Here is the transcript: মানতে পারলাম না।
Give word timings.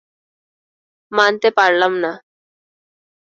মানতে 1.11 1.49
পারলাম 1.57 1.93
না। 2.03 2.11